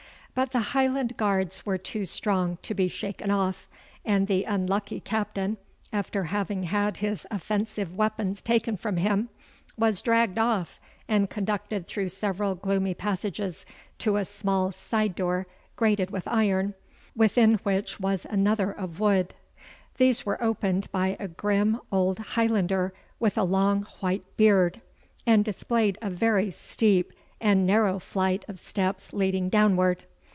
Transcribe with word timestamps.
But 0.33 0.53
the 0.53 0.61
Highland 0.71 1.17
guards 1.17 1.65
were 1.65 1.77
too 1.77 2.05
strong 2.05 2.57
to 2.61 2.73
be 2.73 2.87
shaken 2.87 3.29
off, 3.29 3.67
and 4.05 4.27
the 4.27 4.45
unlucky 4.45 5.01
Captain, 5.01 5.57
after 5.91 6.23
having 6.23 6.63
had 6.63 6.97
his 6.97 7.27
offensive 7.29 7.97
weapons 7.97 8.41
taken 8.41 8.77
from 8.77 8.95
him, 8.95 9.27
was 9.77 10.01
dragged 10.01 10.39
off 10.39 10.79
and 11.09 11.29
conducted 11.29 11.85
through 11.85 12.07
several 12.09 12.55
gloomy 12.55 12.93
passages 12.93 13.65
to 13.99 14.15
a 14.15 14.23
small 14.23 14.71
side 14.71 15.15
door 15.17 15.47
grated 15.75 16.11
with 16.11 16.29
iron, 16.29 16.75
within 17.13 17.55
which 17.63 17.99
was 17.99 18.25
another 18.29 18.71
of 18.71 19.01
wood. 19.01 19.35
These 19.97 20.25
were 20.25 20.41
opened 20.41 20.89
by 20.93 21.17
a 21.19 21.27
grim 21.27 21.77
old 21.91 22.19
Highlander 22.19 22.93
with 23.19 23.37
a 23.37 23.43
long 23.43 23.83
white 23.99 24.23
beard, 24.37 24.79
and 25.27 25.43
displayed 25.43 25.97
a 26.01 26.09
very 26.09 26.51
steep 26.51 27.11
and 27.41 27.67
narrow 27.67 27.99
flight 27.99 28.45
of 28.47 28.61
steps 28.61 29.11
leading 29.11 29.49
downward. 29.49 30.05